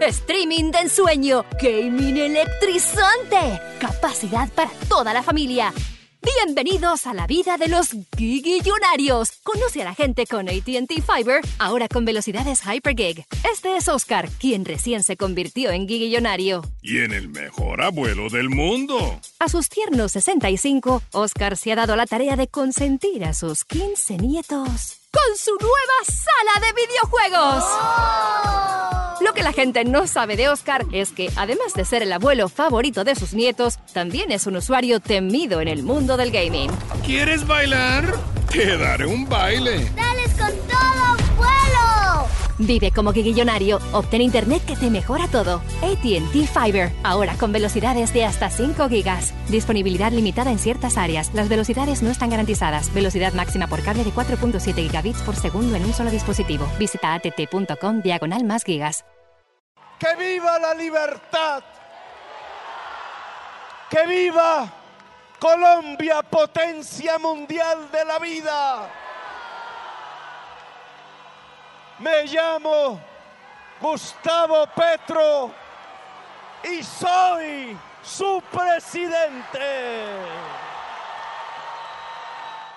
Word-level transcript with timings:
Streaming 0.00 0.72
de 0.72 0.78
ensueño, 0.78 1.44
gaming 1.62 2.16
electrizante, 2.16 3.60
capacidad 3.78 4.48
para 4.52 4.70
toda 4.88 5.12
la 5.12 5.22
familia. 5.22 5.72
Bienvenidos 6.22 7.06
a 7.08 7.14
la 7.14 7.26
vida 7.26 7.56
de 7.56 7.66
los 7.66 7.96
gigillonarios. 8.16 9.32
Conoce 9.42 9.82
a 9.82 9.86
la 9.86 9.94
gente 9.94 10.24
con 10.26 10.48
ATT 10.48 11.02
Fiber, 11.04 11.40
ahora 11.58 11.88
con 11.88 12.04
velocidades 12.04 12.60
Hypergig. 12.64 13.26
Este 13.50 13.76
es 13.76 13.88
Oscar, 13.88 14.28
quien 14.38 14.64
recién 14.64 15.02
se 15.02 15.16
convirtió 15.16 15.72
en 15.72 15.88
gigillonario. 15.88 16.62
Y 16.80 16.98
en 16.98 17.12
el 17.12 17.28
mejor 17.28 17.82
abuelo 17.82 18.28
del 18.28 18.50
mundo. 18.50 19.20
A 19.40 19.48
sus 19.48 19.68
tiernos 19.68 20.12
65, 20.12 21.02
Oscar 21.12 21.56
se 21.56 21.72
ha 21.72 21.76
dado 21.76 21.96
la 21.96 22.06
tarea 22.06 22.36
de 22.36 22.46
consentir 22.46 23.24
a 23.24 23.34
sus 23.34 23.64
15 23.64 24.18
nietos 24.18 25.00
con 25.10 25.36
su 25.36 25.56
nueva 25.60 26.04
sala 26.04 26.60
de 26.66 26.72
videojuegos. 26.72 27.64
Lo 29.22 29.34
que 29.34 29.42
la 29.42 29.52
gente 29.52 29.84
no 29.84 30.06
sabe 30.08 30.36
de 30.36 30.48
Oscar 30.48 30.84
es 30.92 31.12
que, 31.12 31.30
además 31.36 31.74
de 31.74 31.84
ser 31.84 32.02
el 32.02 32.12
abuelo 32.12 32.48
favorito 32.48 33.04
de 33.04 33.14
sus 33.14 33.34
nietos, 33.34 33.78
también 33.92 34.32
es 34.32 34.46
un 34.46 34.56
usuario 34.56 34.98
temido 34.98 35.60
en 35.60 35.68
el 35.68 35.84
mundo 35.84 36.16
del 36.16 36.32
gaming. 36.32 36.70
¿Quieres 37.06 37.46
bailar? 37.46 38.18
Te 38.50 38.76
daré 38.76 39.06
un 39.06 39.28
baile. 39.28 39.90
¡Dales 39.94 40.34
con 40.34 40.50
todo, 40.66 41.04
abuelo! 41.36 42.28
Vive 42.58 42.90
como 42.90 43.12
guiguillonario. 43.12 43.78
Obtén 43.92 44.22
internet 44.22 44.64
que 44.66 44.74
te 44.74 44.90
mejora 44.90 45.28
todo. 45.28 45.62
ATT 45.82 46.48
Fiber. 46.52 46.90
Ahora 47.04 47.34
con 47.34 47.52
velocidades 47.52 48.12
de 48.12 48.24
hasta 48.24 48.50
5 48.50 48.88
gigas. 48.88 49.32
Disponibilidad 49.48 50.10
limitada 50.10 50.50
en 50.50 50.58
ciertas 50.58 50.96
áreas. 50.96 51.32
Las 51.32 51.48
velocidades 51.48 52.02
no 52.02 52.10
están 52.10 52.30
garantizadas. 52.30 52.92
Velocidad 52.92 53.34
máxima 53.34 53.68
por 53.68 53.82
cable 53.82 54.02
de 54.02 54.10
4.7 54.10 54.74
gigabits 54.74 55.22
por 55.22 55.36
segundo 55.36 55.76
en 55.76 55.84
un 55.84 55.92
solo 55.92 56.10
dispositivo. 56.10 56.66
Visita 56.78 57.14
att.com 57.14 58.02
diagonal 58.02 58.42
más 58.44 58.64
gigas. 58.64 59.04
¡Que 60.02 60.16
viva 60.16 60.58
la 60.58 60.74
libertad! 60.74 61.62
¡Que 63.88 64.04
viva 64.04 64.66
Colombia, 65.38 66.24
potencia 66.24 67.20
mundial 67.20 67.88
de 67.92 68.04
la 68.04 68.18
vida! 68.18 68.88
Me 72.00 72.24
llamo 72.24 72.98
Gustavo 73.80 74.66
Petro 74.74 75.52
y 76.64 76.82
soy 76.82 77.78
su 78.02 78.42
presidente. 78.50 80.16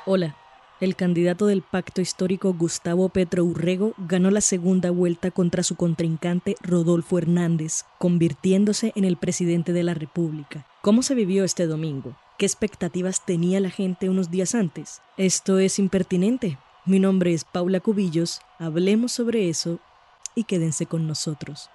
Hola, 0.06 0.36
el 0.82 0.96
candidato 0.96 1.46
del 1.46 1.62
pacto 1.62 2.02
histórico 2.02 2.54
Gustavo 2.54 3.10
Petro 3.10 3.44
Urrego 3.46 3.94
ganó 3.98 4.30
la 4.30 4.42
segunda 4.42 4.92
vuelta 4.92 5.32
contra 5.32 5.64
su 5.64 5.76
contrincante 5.76 6.56
Rodolfo 6.62 7.18
Hernández, 7.18 7.86
convirtiéndose 7.98 8.92
en 8.96 9.06
el 9.06 9.18
presidente 9.18 9.72
de 9.74 9.84
la 9.84 9.94
República. 9.94 10.68
¿Cómo 10.82 11.02
se 11.02 11.16
vivió 11.16 11.44
este 11.44 11.66
domingo? 11.68 12.16
¿Qué 12.38 12.46
expectativas 12.46 13.26
tenía 13.26 13.60
la 13.60 13.70
gente 13.70 14.10
unos 14.10 14.30
días 14.30 14.56
antes? 14.56 15.02
Esto 15.18 15.60
es 15.60 15.80
impertinente. 15.80 16.58
Mi 16.86 17.00
nombre 17.00 17.34
es 17.34 17.46
Paula 17.46 17.80
Cubillos, 17.80 18.42
hablemos 18.60 19.14
sobre 19.14 19.50
eso 19.50 19.80
y 20.36 20.44
quédense 20.44 20.86
con 20.86 21.08
nosotros. 21.08 21.70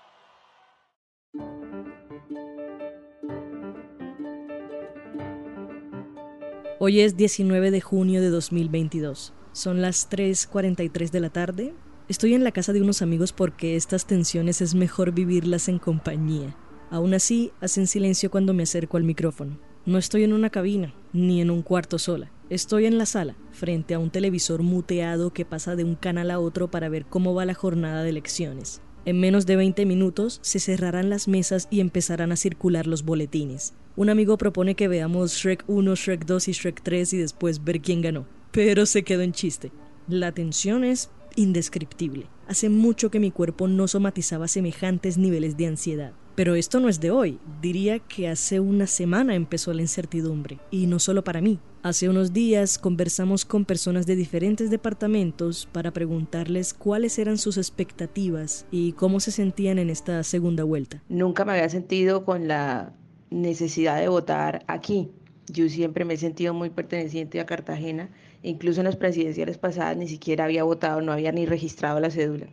Hoy 6.82 7.00
es 7.00 7.14
19 7.14 7.70
de 7.70 7.82
junio 7.82 8.22
de 8.22 8.30
2022. 8.30 9.34
Son 9.52 9.82
las 9.82 10.08
3.43 10.08 11.10
de 11.10 11.20
la 11.20 11.28
tarde. 11.28 11.74
Estoy 12.08 12.32
en 12.32 12.42
la 12.42 12.52
casa 12.52 12.72
de 12.72 12.80
unos 12.80 13.02
amigos 13.02 13.34
porque 13.34 13.76
estas 13.76 14.06
tensiones 14.06 14.62
es 14.62 14.74
mejor 14.74 15.12
vivirlas 15.12 15.68
en 15.68 15.78
compañía. 15.78 16.56
Aún 16.88 17.12
así, 17.12 17.52
hacen 17.60 17.86
silencio 17.86 18.30
cuando 18.30 18.54
me 18.54 18.62
acerco 18.62 18.96
al 18.96 19.04
micrófono. 19.04 19.58
No 19.84 19.98
estoy 19.98 20.24
en 20.24 20.32
una 20.32 20.48
cabina, 20.48 20.94
ni 21.12 21.42
en 21.42 21.50
un 21.50 21.60
cuarto 21.60 21.98
sola. 21.98 22.32
Estoy 22.48 22.86
en 22.86 22.96
la 22.96 23.04
sala, 23.04 23.36
frente 23.50 23.92
a 23.92 23.98
un 23.98 24.08
televisor 24.08 24.62
muteado 24.62 25.34
que 25.34 25.44
pasa 25.44 25.76
de 25.76 25.84
un 25.84 25.96
canal 25.96 26.30
a 26.30 26.40
otro 26.40 26.70
para 26.70 26.88
ver 26.88 27.04
cómo 27.04 27.34
va 27.34 27.44
la 27.44 27.52
jornada 27.52 28.02
de 28.02 28.08
elecciones. 28.08 28.80
En 29.06 29.18
menos 29.18 29.46
de 29.46 29.56
20 29.56 29.86
minutos 29.86 30.40
se 30.42 30.60
cerrarán 30.60 31.08
las 31.08 31.26
mesas 31.26 31.68
y 31.70 31.80
empezarán 31.80 32.32
a 32.32 32.36
circular 32.36 32.86
los 32.86 33.02
boletines. 33.02 33.72
Un 33.96 34.10
amigo 34.10 34.36
propone 34.36 34.74
que 34.74 34.88
veamos 34.88 35.32
Shrek 35.32 35.64
1, 35.68 35.94
Shrek 35.94 36.26
2 36.26 36.48
y 36.48 36.52
Shrek 36.52 36.82
3 36.82 37.12
y 37.14 37.16
después 37.16 37.64
ver 37.64 37.80
quién 37.80 38.02
ganó. 38.02 38.26
Pero 38.52 38.84
se 38.84 39.02
quedó 39.02 39.22
en 39.22 39.32
chiste. 39.32 39.72
La 40.06 40.32
tensión 40.32 40.84
es 40.84 41.08
indescriptible. 41.34 42.26
Hace 42.46 42.68
mucho 42.68 43.10
que 43.10 43.20
mi 43.20 43.30
cuerpo 43.30 43.68
no 43.68 43.88
somatizaba 43.88 44.48
semejantes 44.48 45.16
niveles 45.16 45.56
de 45.56 45.66
ansiedad. 45.66 46.12
Pero 46.40 46.54
esto 46.54 46.80
no 46.80 46.88
es 46.88 47.00
de 47.00 47.10
hoy, 47.10 47.38
diría 47.60 47.98
que 47.98 48.26
hace 48.26 48.60
una 48.60 48.86
semana 48.86 49.34
empezó 49.34 49.74
la 49.74 49.82
incertidumbre, 49.82 50.58
y 50.70 50.86
no 50.86 50.98
solo 50.98 51.22
para 51.22 51.42
mí. 51.42 51.58
Hace 51.82 52.08
unos 52.08 52.32
días 52.32 52.78
conversamos 52.78 53.44
con 53.44 53.66
personas 53.66 54.06
de 54.06 54.16
diferentes 54.16 54.70
departamentos 54.70 55.68
para 55.70 55.90
preguntarles 55.90 56.72
cuáles 56.72 57.18
eran 57.18 57.36
sus 57.36 57.58
expectativas 57.58 58.64
y 58.70 58.92
cómo 58.92 59.20
se 59.20 59.32
sentían 59.32 59.78
en 59.78 59.90
esta 59.90 60.22
segunda 60.22 60.64
vuelta. 60.64 61.02
Nunca 61.10 61.44
me 61.44 61.52
había 61.52 61.68
sentido 61.68 62.24
con 62.24 62.48
la 62.48 62.94
necesidad 63.28 64.00
de 64.00 64.08
votar 64.08 64.64
aquí. 64.66 65.10
Yo 65.46 65.68
siempre 65.68 66.06
me 66.06 66.14
he 66.14 66.16
sentido 66.16 66.54
muy 66.54 66.70
perteneciente 66.70 67.38
a 67.40 67.44
Cartagena, 67.44 68.08
incluso 68.42 68.80
en 68.80 68.86
las 68.86 68.96
presidenciales 68.96 69.58
pasadas 69.58 69.98
ni 69.98 70.08
siquiera 70.08 70.46
había 70.46 70.64
votado, 70.64 71.02
no 71.02 71.12
había 71.12 71.32
ni 71.32 71.44
registrado 71.44 72.00
la 72.00 72.10
cédula. 72.10 72.46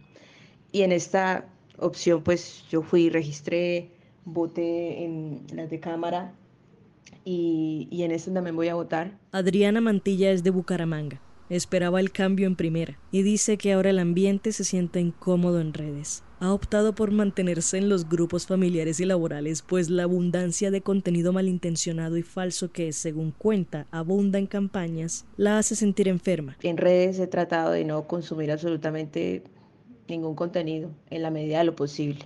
Y 0.74 0.82
en 0.82 0.92
esta 0.92 1.48
opción, 1.78 2.24
pues 2.24 2.64
yo 2.70 2.82
fui, 2.82 3.10
registré, 3.10 3.92
voté 4.26 5.04
en 5.04 5.46
las 5.54 5.70
de 5.70 5.80
cámara 5.80 6.34
y, 7.24 7.88
y 7.92 8.04
en 8.04 8.12
esta 8.12 8.34
también 8.34 8.56
voy 8.56 8.68
a 8.68 8.76
votar. 8.76 9.18
Adriana 9.32 9.82
Mantilla 9.82 10.32
es 10.32 10.44
de 10.44 10.50
Bucaramanga. 10.50 11.22
Esperaba 11.50 12.02
el 12.02 12.12
cambio 12.12 12.46
en 12.46 12.58
primera 12.58 13.00
y 13.10 13.22
dice 13.22 13.58
que 13.58 13.72
ahora 13.72 13.92
el 13.92 14.00
ambiente 14.00 14.52
se 14.52 14.66
siente 14.66 15.00
incómodo 15.00 15.62
en 15.62 15.74
redes. 15.74 16.24
Ha 16.42 16.52
optado 16.52 16.94
por 16.94 17.12
mantenerse 17.12 17.78
en 17.78 17.88
los 17.88 18.10
grupos 18.10 18.46
familiares 18.46 19.00
y 19.00 19.06
laborales, 19.06 19.62
pues 19.62 19.90
la 19.90 20.04
abundancia 20.04 20.72
de 20.72 20.82
contenido 20.82 21.32
malintencionado 21.32 22.18
y 22.18 22.22
falso 22.22 22.72
que, 22.72 22.92
según 22.92 23.32
cuenta, 23.32 23.88
abunda 23.92 24.38
en 24.38 24.46
campañas, 24.46 25.26
la 25.38 25.58
hace 25.58 25.76
sentir 25.76 26.10
enferma. 26.10 26.58
En 26.62 26.78
redes 26.78 27.18
he 27.18 27.28
tratado 27.28 27.72
de 27.72 27.86
no 27.86 28.08
consumir 28.08 28.52
absolutamente 28.52 29.44
ningún 30.08 30.36
contenido 30.36 30.90
en 31.10 31.22
la 31.22 31.32
medida 31.32 31.60
de 31.60 31.64
lo 31.66 31.76
posible. 31.76 32.26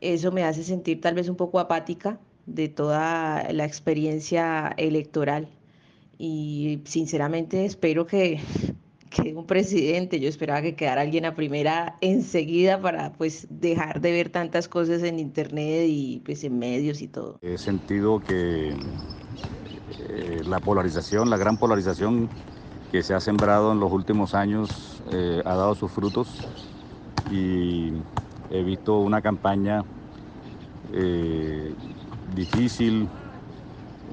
Eso 0.00 0.32
me 0.32 0.44
hace 0.44 0.62
sentir 0.62 1.00
tal 1.00 1.14
vez 1.14 1.28
un 1.28 1.36
poco 1.36 1.58
apática 1.58 2.18
de 2.46 2.68
toda 2.68 3.52
la 3.52 3.64
experiencia 3.64 4.74
electoral 4.76 5.48
y 6.18 6.80
sinceramente 6.84 7.64
espero 7.64 8.06
que, 8.06 8.40
que 9.10 9.34
un 9.34 9.46
presidente, 9.46 10.20
yo 10.20 10.28
esperaba 10.28 10.62
que 10.62 10.74
quedara 10.74 11.02
alguien 11.02 11.24
a 11.24 11.34
primera 11.34 11.96
enseguida 12.00 12.80
para 12.80 13.12
pues 13.12 13.46
dejar 13.50 14.00
de 14.00 14.12
ver 14.12 14.28
tantas 14.30 14.68
cosas 14.68 15.02
en 15.02 15.18
internet 15.18 15.86
y 15.88 16.20
pues 16.24 16.42
en 16.44 16.58
medios 16.58 17.00
y 17.00 17.08
todo. 17.08 17.38
He 17.42 17.58
sentido 17.58 18.20
que 18.20 18.70
eh, 20.08 20.42
la 20.46 20.60
polarización, 20.60 21.30
la 21.30 21.36
gran 21.36 21.56
polarización 21.56 22.28
que 22.90 23.02
se 23.02 23.14
ha 23.14 23.20
sembrado 23.20 23.72
en 23.72 23.80
los 23.80 23.92
últimos 23.92 24.34
años 24.34 25.02
eh, 25.12 25.42
ha 25.44 25.54
dado 25.54 25.74
sus 25.74 25.92
frutos 25.92 26.28
y 27.30 27.92
he 28.50 28.62
visto 28.62 29.00
una 29.00 29.20
campaña 29.20 29.84
eh, 30.92 31.74
difícil, 32.34 33.08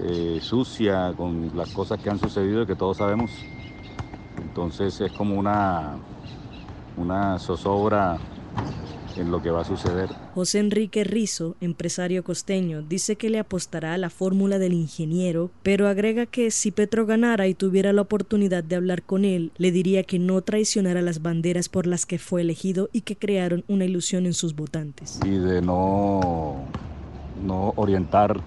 eh, 0.01 0.39
sucia, 0.41 1.13
con 1.15 1.55
las 1.55 1.69
cosas 1.71 1.99
que 2.01 2.09
han 2.09 2.19
sucedido 2.19 2.63
y 2.63 2.65
que 2.65 2.75
todos 2.75 2.97
sabemos. 2.97 3.31
Entonces 4.41 4.99
es 5.01 5.11
como 5.11 5.37
una, 5.39 5.97
una 6.97 7.39
zozobra 7.39 8.17
en 9.17 9.31
lo 9.31 9.41
que 9.41 9.49
va 9.49 9.61
a 9.61 9.65
suceder. 9.65 10.09
José 10.33 10.59
Enrique 10.59 11.03
Rizo, 11.03 11.55
empresario 11.61 12.23
costeño, 12.23 12.81
dice 12.81 13.15
que 13.15 13.29
le 13.29 13.39
apostará 13.39 13.93
a 13.93 13.97
la 13.97 14.09
fórmula 14.09 14.59
del 14.59 14.73
ingeniero, 14.73 15.51
pero 15.63 15.87
agrega 15.87 16.25
que 16.25 16.51
si 16.51 16.71
Petro 16.71 17.05
ganara 17.05 17.47
y 17.47 17.53
tuviera 17.53 17.93
la 17.93 18.01
oportunidad 18.01 18.63
de 18.63 18.75
hablar 18.75 19.03
con 19.03 19.25
él, 19.25 19.51
le 19.57 19.71
diría 19.71 20.03
que 20.03 20.19
no 20.19 20.41
traicionara 20.41 21.01
las 21.01 21.21
banderas 21.21 21.69
por 21.69 21.87
las 21.87 22.05
que 22.05 22.19
fue 22.19 22.41
elegido 22.41 22.89
y 22.91 23.01
que 23.01 23.15
crearon 23.15 23.63
una 23.67 23.85
ilusión 23.85 24.25
en 24.25 24.33
sus 24.33 24.55
votantes. 24.55 25.19
Y 25.25 25.31
de 25.31 25.61
no, 25.61 26.65
no 27.43 27.73
orientar 27.75 28.39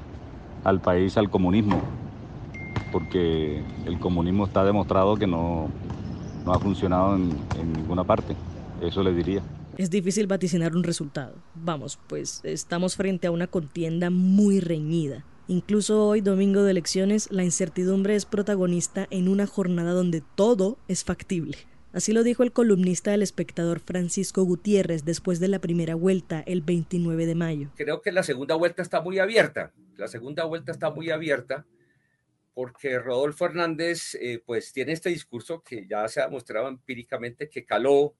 al 0.64 0.80
país 0.80 1.16
al 1.16 1.30
comunismo, 1.30 1.80
porque 2.92 3.62
el 3.86 3.98
comunismo 3.98 4.46
está 4.46 4.64
demostrado 4.64 5.16
que 5.16 5.26
no, 5.26 5.68
no 6.44 6.52
ha 6.52 6.58
funcionado 6.58 7.16
en, 7.16 7.30
en 7.60 7.72
ninguna 7.72 8.04
parte. 8.04 8.34
Eso 8.80 9.02
le 9.02 9.12
diría. 9.12 9.42
Es 9.78 9.90
difícil 9.90 10.26
vaticinar 10.26 10.74
un 10.74 10.82
resultado. 10.82 11.40
Vamos, 11.54 12.00
pues 12.08 12.40
estamos 12.42 12.96
frente 12.96 13.28
a 13.28 13.30
una 13.30 13.46
contienda 13.46 14.10
muy 14.10 14.58
reñida. 14.58 15.24
Incluso 15.46 16.04
hoy, 16.04 16.20
domingo 16.20 16.64
de 16.64 16.72
elecciones, 16.72 17.30
la 17.30 17.44
incertidumbre 17.44 18.16
es 18.16 18.26
protagonista 18.26 19.06
en 19.12 19.28
una 19.28 19.46
jornada 19.46 19.92
donde 19.92 20.20
todo 20.34 20.78
es 20.88 21.04
factible. 21.04 21.58
Así 21.92 22.12
lo 22.12 22.24
dijo 22.24 22.42
el 22.42 22.50
columnista 22.50 23.12
del 23.12 23.22
espectador 23.22 23.78
Francisco 23.78 24.42
Gutiérrez 24.42 25.04
después 25.04 25.38
de 25.38 25.46
la 25.46 25.60
primera 25.60 25.94
vuelta 25.94 26.42
el 26.44 26.60
29 26.62 27.26
de 27.26 27.36
mayo. 27.36 27.70
Creo 27.76 28.02
que 28.02 28.10
la 28.10 28.24
segunda 28.24 28.56
vuelta 28.56 28.82
está 28.82 29.00
muy 29.00 29.20
abierta. 29.20 29.72
La 29.96 30.08
segunda 30.08 30.42
vuelta 30.44 30.72
está 30.72 30.90
muy 30.90 31.10
abierta 31.10 31.66
porque 32.52 32.98
Rodolfo 32.98 33.46
Hernández 33.46 34.16
eh, 34.16 34.42
pues 34.44 34.72
tiene 34.72 34.90
este 34.90 35.10
discurso 35.10 35.62
que 35.62 35.86
ya 35.88 36.08
se 36.08 36.20
ha 36.20 36.24
demostrado 36.24 36.66
empíricamente 36.66 37.48
que 37.48 37.64
caló 37.64 38.16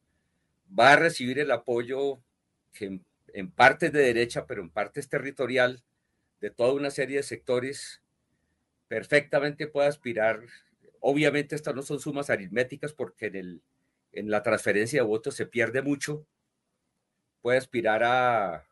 va 0.77 0.93
a 0.93 0.97
recibir 0.97 1.39
el 1.39 1.51
apoyo 1.51 2.23
que 2.73 3.01
en, 3.33 3.51
parte 3.51 3.87
es 3.87 3.93
de 3.93 4.03
derecha, 4.03 4.47
pero 4.47 4.63
en 4.63 4.71
parte 4.71 5.01
es 5.01 5.09
territorial, 5.09 5.83
de 6.41 6.51
toda 6.51 6.73
una 6.73 6.91
serie 6.91 7.19
de 7.19 7.23
sectores, 7.23 8.03
perfectamente 8.89 9.67
puede 9.67 9.89
aspirar. 9.89 10.41
Obviamente 11.01 11.55
estas 11.55 11.75
no 11.75 11.83
son 11.83 12.01
sumas 12.01 12.31
aritméticas 12.31 12.93
porque 12.93 13.27
en, 13.27 13.37
el, 13.37 13.63
en 14.13 14.31
la 14.31 14.43
transferencia 14.43 15.01
de 15.01 15.07
votos 15.07 15.35
se 15.35 15.47
pierde 15.47 15.83
mucho. 15.83 16.27
Puede 17.43 17.59
aspirar 17.59 18.03
a, 18.05 18.67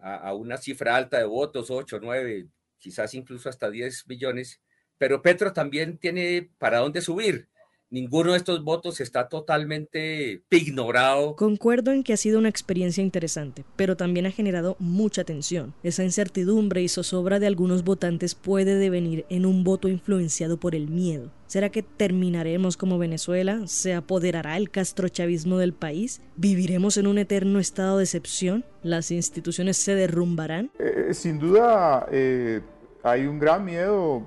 a, 0.00 0.34
una 0.34 0.56
cifra 0.56 0.96
alta 0.96 1.18
de 1.18 1.24
votos, 1.24 1.70
8, 1.70 1.98
9, 2.02 2.48
quizás 2.78 3.14
incluso 3.14 3.48
hasta 3.48 3.70
10 3.70 4.06
millones, 4.08 4.60
pero 4.98 5.22
Petro 5.22 5.52
también 5.52 5.98
tiene 5.98 6.50
para 6.58 6.78
dónde 6.78 7.00
subir 7.00 7.48
ninguno 7.92 8.32
de 8.32 8.38
estos 8.38 8.64
votos 8.64 9.00
está 9.00 9.28
totalmente 9.28 10.42
ignorado. 10.50 11.36
Concuerdo 11.36 11.92
en 11.92 12.02
que 12.02 12.14
ha 12.14 12.16
sido 12.16 12.38
una 12.38 12.48
experiencia 12.48 13.02
interesante, 13.02 13.64
pero 13.76 13.96
también 13.96 14.26
ha 14.26 14.30
generado 14.30 14.76
mucha 14.78 15.24
tensión. 15.24 15.74
Esa 15.82 16.02
incertidumbre 16.02 16.82
y 16.82 16.88
zozobra 16.88 17.38
de 17.38 17.46
algunos 17.46 17.84
votantes 17.84 18.34
puede 18.34 18.76
devenir 18.76 19.26
en 19.28 19.46
un 19.46 19.62
voto 19.62 19.88
influenciado 19.88 20.56
por 20.56 20.74
el 20.74 20.88
miedo. 20.88 21.30
¿Será 21.46 21.68
que 21.68 21.82
terminaremos 21.82 22.78
como 22.78 22.96
Venezuela? 22.96 23.60
¿Se 23.66 23.92
apoderará 23.92 24.56
el 24.56 24.70
castrochavismo 24.70 25.58
del 25.58 25.74
país? 25.74 26.22
¿Viviremos 26.36 26.96
en 26.96 27.06
un 27.06 27.18
eterno 27.18 27.58
estado 27.58 27.98
de 27.98 28.04
excepción? 28.04 28.64
¿Las 28.82 29.10
instituciones 29.10 29.76
se 29.76 29.94
derrumbarán? 29.94 30.70
Eh, 30.78 31.08
eh, 31.10 31.14
sin 31.14 31.38
duda 31.38 32.06
eh, 32.10 32.62
hay 33.02 33.26
un 33.26 33.38
gran 33.38 33.66
miedo 33.66 34.26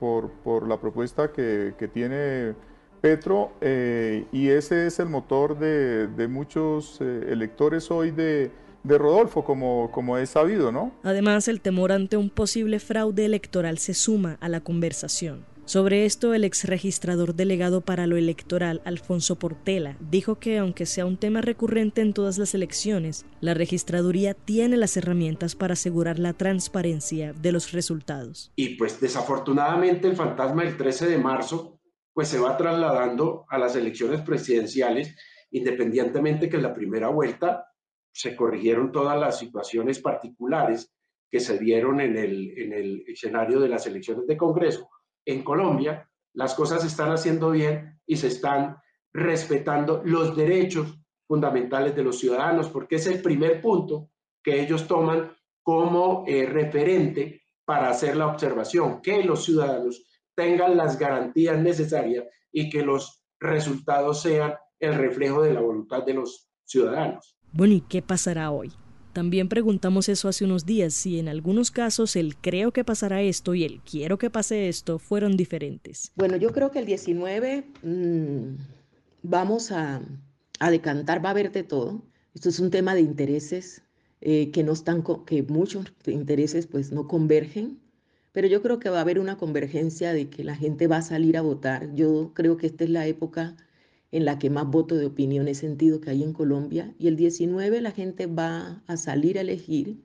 por, 0.00 0.30
por, 0.42 0.66
la 0.66 0.80
propuesta 0.80 1.30
que, 1.30 1.74
que 1.78 1.88
tiene 1.88 2.54
Petro, 3.02 3.52
eh, 3.60 4.26
y 4.32 4.48
ese 4.48 4.86
es 4.86 5.00
el 5.00 5.08
motor 5.08 5.58
de, 5.58 6.28
muchos 6.28 6.98
eh, 7.00 7.26
electores 7.30 7.90
hoy 7.90 8.12
de, 8.12 8.50
Rodolfo, 8.84 9.44
como, 9.44 9.90
como 9.90 10.16
es 10.18 10.30
sabido, 10.30 10.72
¿no? 10.72 10.92
Además, 11.02 11.48
el 11.48 11.60
temor 11.60 11.92
ante 11.92 12.16
un 12.16 12.30
posible 12.30 12.78
fraude 12.78 13.24
electoral 13.24 13.78
se 13.78 13.92
suma 13.92 14.38
a 14.40 14.48
la 14.48 14.60
conversación. 14.60 15.44
Sobre 15.64 16.04
esto, 16.04 16.34
el 16.34 16.44
ex 16.44 16.64
registrador 16.64 17.34
delegado 17.34 17.80
para 17.80 18.06
lo 18.06 18.16
electoral, 18.16 18.82
Alfonso 18.84 19.36
Portela, 19.36 19.96
dijo 20.00 20.36
que 20.36 20.58
aunque 20.58 20.86
sea 20.86 21.06
un 21.06 21.16
tema 21.16 21.40
recurrente 21.40 22.02
en 22.02 22.12
todas 22.12 22.38
las 22.38 22.54
elecciones, 22.54 23.24
la 23.40 23.54
registraduría 23.54 24.34
tiene 24.34 24.76
las 24.76 24.96
herramientas 24.96 25.54
para 25.54 25.74
asegurar 25.74 26.18
la 26.18 26.32
transparencia 26.32 27.32
de 27.32 27.52
los 27.52 27.72
resultados. 27.72 28.52
Y 28.56 28.76
pues 28.76 29.00
desafortunadamente 29.00 30.08
el 30.08 30.16
fantasma 30.16 30.64
del 30.64 30.76
13 30.76 31.06
de 31.06 31.18
marzo 31.18 31.78
pues 32.12 32.28
se 32.28 32.38
va 32.38 32.56
trasladando 32.56 33.46
a 33.48 33.58
las 33.58 33.74
elecciones 33.76 34.20
presidenciales, 34.20 35.16
independientemente 35.50 36.48
que 36.48 36.56
en 36.56 36.62
la 36.62 36.74
primera 36.74 37.08
vuelta 37.08 37.66
se 38.12 38.36
corrigieron 38.36 38.92
todas 38.92 39.18
las 39.18 39.38
situaciones 39.38 40.00
particulares 40.00 40.92
que 41.30 41.40
se 41.40 41.58
dieron 41.58 42.00
en 42.00 42.16
el, 42.16 42.58
en 42.58 42.72
el 42.72 43.04
escenario 43.06 43.58
de 43.58 43.68
las 43.68 43.86
elecciones 43.86 44.26
de 44.26 44.36
Congreso. 44.36 44.90
En 45.24 45.42
Colombia, 45.42 46.08
las 46.34 46.54
cosas 46.54 46.82
se 46.82 46.88
están 46.88 47.10
haciendo 47.10 47.50
bien 47.50 48.00
y 48.06 48.16
se 48.16 48.28
están 48.28 48.76
respetando 49.14 50.02
los 50.04 50.36
derechos 50.36 50.98
fundamentales 51.26 51.94
de 51.96 52.02
los 52.02 52.18
ciudadanos, 52.18 52.68
porque 52.68 52.96
es 52.96 53.06
el 53.06 53.22
primer 53.22 53.60
punto 53.62 54.10
que 54.42 54.60
ellos 54.60 54.86
toman 54.86 55.34
como 55.62 56.24
eh, 56.26 56.44
referente 56.44 57.42
para 57.64 57.88
hacer 57.88 58.16
la 58.16 58.26
observación, 58.26 59.00
que 59.00 59.22
los 59.22 59.44
ciudadanos 59.44 60.04
tengan 60.34 60.76
las 60.76 60.98
garantías 60.98 61.58
necesarias 61.58 62.24
y 62.52 62.70
que 62.70 62.82
los 62.82 63.22
resultados 63.40 64.22
sean 64.22 64.54
el 64.78 64.94
reflejo 64.94 65.42
de 65.42 65.54
la 65.54 65.60
voluntad 65.60 66.04
de 66.04 66.14
los 66.14 66.48
ciudadanos. 66.64 67.36
Bueno, 67.52 67.74
¿y 67.74 67.80
qué 67.82 68.02
pasará 68.02 68.50
hoy? 68.50 68.72
También 69.12 69.48
preguntamos 69.48 70.08
eso 70.08 70.28
hace 70.28 70.44
unos 70.44 70.64
días, 70.64 70.94
si 70.94 71.18
en 71.18 71.28
algunos 71.28 71.70
casos 71.70 72.16
el 72.16 72.36
creo 72.36 72.72
que 72.72 72.82
pasará 72.82 73.20
esto 73.20 73.54
y 73.54 73.64
el 73.64 73.80
quiero 73.80 74.16
que 74.16 74.30
pase 74.30 74.68
esto 74.68 74.98
fueron 74.98 75.36
diferentes. 75.36 76.12
Bueno, 76.16 76.36
yo 76.36 76.50
creo 76.52 76.70
que 76.70 76.78
el 76.78 76.86
19 76.86 77.66
mm, 77.82 78.54
vamos 79.22 79.70
a, 79.70 80.00
decantar, 80.70 81.22
va 81.22 81.28
a 81.28 81.32
haber 81.32 81.52
de 81.52 81.62
todo. 81.62 82.02
Esto 82.34 82.48
es 82.48 82.58
un 82.58 82.70
tema 82.70 82.94
de 82.94 83.02
intereses 83.02 83.82
eh, 84.22 84.50
que 84.50 84.62
no 84.62 84.72
están, 84.72 85.04
que 85.26 85.42
muchos 85.42 85.92
intereses 86.06 86.66
pues 86.66 86.90
no 86.90 87.06
convergen 87.06 87.81
pero 88.32 88.48
yo 88.48 88.62
creo 88.62 88.78
que 88.78 88.88
va 88.88 88.98
a 88.98 89.02
haber 89.02 89.18
una 89.18 89.36
convergencia 89.36 90.12
de 90.12 90.28
que 90.28 90.42
la 90.42 90.56
gente 90.56 90.86
va 90.86 90.98
a 90.98 91.02
salir 91.02 91.36
a 91.36 91.42
votar. 91.42 91.94
Yo 91.94 92.32
creo 92.34 92.56
que 92.56 92.66
esta 92.66 92.84
es 92.84 92.90
la 92.90 93.06
época 93.06 93.56
en 94.10 94.24
la 94.24 94.38
que 94.38 94.50
más 94.50 94.66
voto 94.66 94.96
de 94.96 95.06
opinión 95.06 95.48
he 95.48 95.54
sentido 95.54 96.00
que 96.00 96.10
hay 96.10 96.22
en 96.22 96.32
Colombia. 96.32 96.94
Y 96.98 97.08
el 97.08 97.16
19 97.16 97.80
la 97.80 97.92
gente 97.92 98.26
va 98.26 98.82
a 98.86 98.96
salir 98.96 99.38
a 99.38 99.42
elegir 99.42 99.98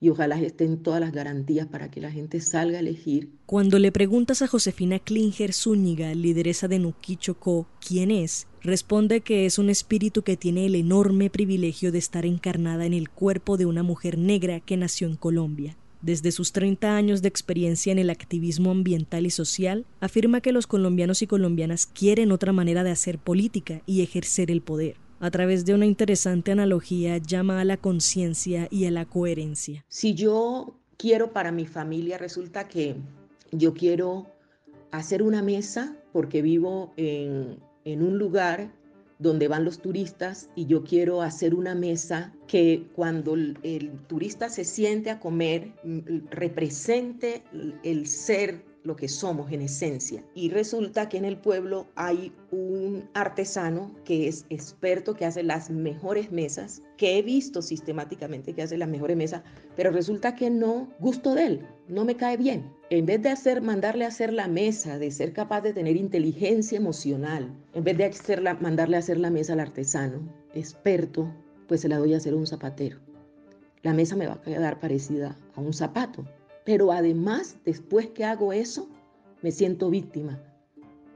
y 0.00 0.08
ojalá 0.08 0.40
estén 0.40 0.82
todas 0.82 1.00
las 1.00 1.12
garantías 1.12 1.66
para 1.66 1.90
que 1.90 2.00
la 2.00 2.10
gente 2.10 2.40
salga 2.40 2.78
a 2.78 2.80
elegir. 2.80 3.30
Cuando 3.46 3.78
le 3.78 3.92
preguntas 3.92 4.40
a 4.40 4.46
Josefina 4.46 4.98
Klinger 4.98 5.52
Zúñiga, 5.52 6.14
lideresa 6.14 6.68
de 6.68 6.78
Nuquichocó, 6.78 7.68
quién 7.86 8.10
es, 8.10 8.46
responde 8.62 9.20
que 9.20 9.44
es 9.44 9.58
un 9.58 9.68
espíritu 9.68 10.22
que 10.22 10.38
tiene 10.38 10.66
el 10.66 10.74
enorme 10.74 11.28
privilegio 11.28 11.92
de 11.92 11.98
estar 11.98 12.24
encarnada 12.24 12.86
en 12.86 12.94
el 12.94 13.10
cuerpo 13.10 13.58
de 13.58 13.66
una 13.66 13.82
mujer 13.82 14.16
negra 14.16 14.60
que 14.60 14.78
nació 14.78 15.06
en 15.06 15.16
Colombia. 15.16 15.76
Desde 16.02 16.32
sus 16.32 16.52
30 16.52 16.96
años 16.96 17.20
de 17.20 17.28
experiencia 17.28 17.92
en 17.92 17.98
el 17.98 18.08
activismo 18.08 18.70
ambiental 18.70 19.26
y 19.26 19.30
social, 19.30 19.84
afirma 20.00 20.40
que 20.40 20.52
los 20.52 20.66
colombianos 20.66 21.20
y 21.20 21.26
colombianas 21.26 21.84
quieren 21.86 22.32
otra 22.32 22.52
manera 22.52 22.82
de 22.84 22.90
hacer 22.90 23.18
política 23.18 23.82
y 23.84 24.02
ejercer 24.02 24.50
el 24.50 24.62
poder. 24.62 24.96
A 25.20 25.30
través 25.30 25.66
de 25.66 25.74
una 25.74 25.84
interesante 25.84 26.52
analogía, 26.52 27.18
llama 27.18 27.60
a 27.60 27.66
la 27.66 27.76
conciencia 27.76 28.66
y 28.70 28.86
a 28.86 28.90
la 28.90 29.04
coherencia. 29.04 29.84
Si 29.88 30.14
yo 30.14 30.74
quiero 30.96 31.32
para 31.32 31.52
mi 31.52 31.66
familia, 31.66 32.16
resulta 32.16 32.66
que 32.66 32.96
yo 33.52 33.74
quiero 33.74 34.26
hacer 34.90 35.22
una 35.22 35.42
mesa 35.42 35.96
porque 36.12 36.40
vivo 36.40 36.94
en, 36.96 37.58
en 37.84 38.02
un 38.02 38.16
lugar 38.16 38.72
donde 39.20 39.48
van 39.48 39.64
los 39.64 39.80
turistas 39.80 40.48
y 40.56 40.66
yo 40.66 40.82
quiero 40.82 41.22
hacer 41.22 41.54
una 41.54 41.74
mesa 41.74 42.32
que 42.48 42.88
cuando 42.94 43.34
el, 43.34 43.92
turista 44.08 44.48
se 44.48 44.64
siente 44.64 45.10
a 45.10 45.20
comer 45.20 45.72
represente 46.30 47.42
el 47.84 48.06
ser 48.06 48.64
lo 48.82 48.96
que 48.96 49.08
somos 49.08 49.52
en 49.52 49.62
esencia. 49.62 50.24
Y 50.34 50.50
resulta 50.50 51.08
que 51.08 51.18
en 51.18 51.24
el 51.24 51.36
pueblo 51.36 51.86
hay 51.96 52.32
un 52.50 53.08
artesano 53.14 53.94
que 54.04 54.28
es 54.28 54.46
experto, 54.50 55.14
que 55.14 55.26
hace 55.26 55.42
las 55.42 55.70
mejores 55.70 56.32
mesas, 56.32 56.82
que 56.96 57.18
he 57.18 57.22
visto 57.22 57.62
sistemáticamente 57.62 58.54
que 58.54 58.62
hace 58.62 58.78
las 58.78 58.88
mejores 58.88 59.16
mesas, 59.16 59.42
pero 59.76 59.90
resulta 59.90 60.34
que 60.34 60.50
no 60.50 60.88
gusto 60.98 61.34
de 61.34 61.46
él, 61.46 61.66
no 61.88 62.04
me 62.04 62.16
cae 62.16 62.36
bien. 62.36 62.72
En 62.90 63.06
vez 63.06 63.22
de 63.22 63.30
hacer, 63.30 63.62
mandarle 63.62 64.04
a 64.04 64.08
hacer 64.08 64.32
la 64.32 64.48
mesa, 64.48 64.98
de 64.98 65.10
ser 65.10 65.32
capaz 65.32 65.60
de 65.60 65.72
tener 65.72 65.96
inteligencia 65.96 66.78
emocional, 66.78 67.52
en 67.74 67.84
vez 67.84 67.98
de 67.98 68.06
hacerla, 68.06 68.54
mandarle 68.54 68.96
a 68.96 69.00
hacer 69.00 69.18
la 69.18 69.30
mesa 69.30 69.52
al 69.52 69.60
artesano, 69.60 70.20
experto, 70.54 71.32
pues 71.68 71.82
se 71.82 71.88
la 71.88 71.98
doy 71.98 72.14
a 72.14 72.16
hacer 72.16 72.32
a 72.32 72.36
un 72.36 72.46
zapatero. 72.46 72.98
La 73.82 73.94
mesa 73.94 74.16
me 74.16 74.26
va 74.26 74.34
a 74.34 74.42
quedar 74.42 74.80
parecida 74.80 75.36
a 75.54 75.60
un 75.60 75.72
zapato. 75.72 76.26
Pero 76.64 76.92
además, 76.92 77.56
después 77.64 78.08
que 78.08 78.24
hago 78.24 78.52
eso, 78.52 78.88
me 79.42 79.50
siento 79.50 79.90
víctima, 79.90 80.38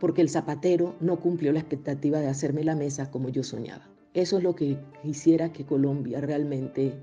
porque 0.01 0.23
el 0.23 0.29
zapatero 0.29 0.95
no 1.01 1.21
cumplió 1.21 1.53
la 1.53 1.61
expectativa 1.61 2.19
de 2.21 2.29
hacerme 2.29 2.65
la 2.65 2.75
mesa 2.75 3.11
como 3.11 3.29
yo 3.29 3.43
soñaba. 3.43 3.89
Eso 4.15 4.39
es 4.39 4.45
lo 4.45 4.55
que 4.55 4.79
quisiera 5.03 5.53
que 5.53 5.65
Colombia 5.65 6.21
realmente 6.21 6.95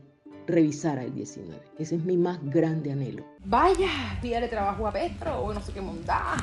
revisara 0.47 1.03
el 1.03 1.13
19. 1.13 1.61
Ese 1.77 1.95
es 1.95 2.03
mi 2.03 2.17
más 2.17 2.39
grande 2.49 2.91
anhelo. 2.91 3.25
Vaya, 3.45 3.89
pídale 4.21 4.47
trabajo 4.47 4.87
a 4.87 4.93
Petro 4.93 5.39
o 5.41 5.53
no 5.53 5.61
sé 5.61 5.71
qué 5.73 5.81
montar. 5.81 6.37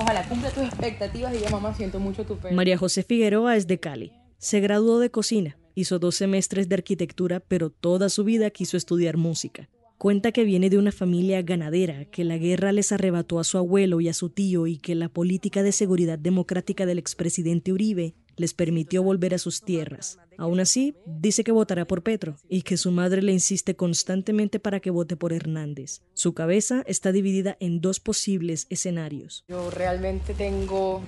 Ojalá 0.00 0.26
cumpla 0.28 0.50
tus 0.50 0.64
expectativas 0.64 1.34
y 1.34 1.40
ya 1.40 1.50
mamá 1.50 1.74
siento 1.74 2.00
mucho 2.00 2.24
tu 2.24 2.36
pena. 2.36 2.54
María 2.54 2.78
José 2.78 3.02
Figueroa 3.02 3.56
es 3.56 3.66
de 3.66 3.78
Cali. 3.78 4.12
Se 4.38 4.60
graduó 4.60 4.98
de 4.98 5.10
cocina, 5.10 5.58
hizo 5.74 5.98
dos 5.98 6.16
semestres 6.16 6.68
de 6.68 6.74
arquitectura, 6.76 7.40
pero 7.40 7.70
toda 7.70 8.08
su 8.08 8.24
vida 8.24 8.50
quiso 8.50 8.76
estudiar 8.76 9.16
música. 9.16 9.68
Cuenta 10.02 10.32
que 10.32 10.42
viene 10.42 10.68
de 10.68 10.78
una 10.78 10.90
familia 10.90 11.42
ganadera, 11.42 12.06
que 12.06 12.24
la 12.24 12.36
guerra 12.36 12.72
les 12.72 12.90
arrebató 12.90 13.38
a 13.38 13.44
su 13.44 13.56
abuelo 13.56 14.00
y 14.00 14.08
a 14.08 14.14
su 14.14 14.30
tío 14.30 14.66
y 14.66 14.76
que 14.76 14.96
la 14.96 15.08
política 15.08 15.62
de 15.62 15.70
seguridad 15.70 16.18
democrática 16.18 16.86
del 16.86 16.98
expresidente 16.98 17.72
Uribe 17.72 18.16
les 18.34 18.52
permitió 18.52 19.04
volver 19.04 19.32
a 19.32 19.38
sus 19.38 19.62
tierras. 19.62 20.18
Aún 20.38 20.58
así, 20.58 20.96
dice 21.06 21.44
que 21.44 21.52
votará 21.52 21.84
por 21.84 22.02
Petro 22.02 22.34
y 22.48 22.62
que 22.62 22.78
su 22.78 22.90
madre 22.90 23.22
le 23.22 23.30
insiste 23.30 23.76
constantemente 23.76 24.58
para 24.58 24.80
que 24.80 24.90
vote 24.90 25.16
por 25.16 25.32
Hernández. 25.32 26.02
Su 26.14 26.34
cabeza 26.34 26.82
está 26.88 27.12
dividida 27.12 27.56
en 27.60 27.80
dos 27.80 28.00
posibles 28.00 28.66
escenarios. 28.70 29.44
Yo 29.46 29.70
realmente 29.70 30.34
tengo 30.34 31.00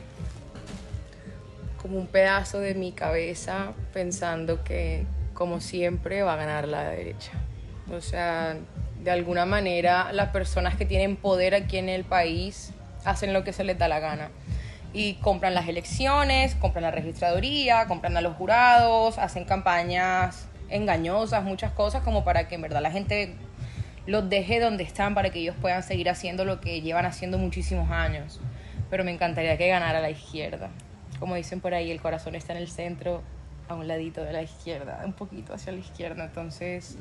como 1.83 1.99
un 1.99 2.07
pedazo 2.07 2.61
de 2.61 2.77
mi 2.77 2.93
cabeza 2.93 3.75
pensando 3.93 4.63
que, 4.63 5.05
como 5.33 5.61
siempre, 5.61 6.23
va 6.23 6.35
a 6.35 6.37
ganar 6.37 6.69
la 6.69 6.91
derecha. 6.91 7.33
O 7.93 8.01
sea, 8.01 8.57
de 9.03 9.11
alguna 9.11 9.45
manera 9.45 10.13
las 10.13 10.31
personas 10.31 10.77
que 10.77 10.87
tienen 10.87 11.17
poder 11.17 11.55
aquí 11.55 11.77
en 11.77 11.89
el 11.89 12.05
país 12.05 12.73
hacen 13.05 13.33
lo 13.33 13.45
que 13.45 13.53
se 13.53 13.65
les 13.65 13.79
da 13.79 13.89
la 13.89 14.01
gana. 14.01 14.31
Y 14.93 15.15
compran 15.15 15.55
las 15.55 15.69
elecciones, 15.69 16.55
compran 16.55 16.83
la 16.83 16.91
registraduría, 16.91 17.87
compran 17.87 18.17
a 18.17 18.21
los 18.21 18.37
jurados, 18.37 19.19
hacen 19.19 19.45
campañas 19.45 20.49
engañosas, 20.71 21.45
muchas 21.45 21.73
cosas 21.73 22.03
como 22.03 22.25
para 22.25 22.49
que 22.49 22.55
en 22.55 22.63
verdad 22.63 22.81
la 22.81 22.91
gente 22.91 23.35
los 24.07 24.29
deje 24.29 24.61
donde 24.61 24.85
están 24.85 25.15
para 25.15 25.31
que 25.31 25.41
ellos 25.41 25.57
puedan 25.61 25.83
seguir 25.83 26.09
haciendo 26.09 26.45
lo 26.45 26.61
que 26.61 26.81
llevan 26.81 27.07
haciendo 27.07 27.39
muchísimos 27.39 27.91
años. 27.91 28.41
Pero 28.91 29.05
me 29.05 29.11
encantaría 29.11 29.57
que 29.59 29.69
ganara 29.69 30.01
la 30.01 30.11
izquierda. 30.11 30.71
Como 31.19 31.35
dicen 31.35 31.61
por 31.61 31.75
ahí, 31.75 31.91
el 31.91 32.01
corazón 32.01 32.35
está 32.35 32.53
en 32.53 32.59
el 32.59 32.69
centro 32.69 33.23
a 33.69 33.75
un 33.75 33.89
ladito 33.89 34.23
de 34.23 34.33
la 34.33 34.43
izquierda, 34.43 35.03
un 35.05 35.13
poquito 35.13 35.55
hacia 35.55 35.73
la 35.73 35.79
izquierda. 35.79 36.25
Entonces, 36.25 36.97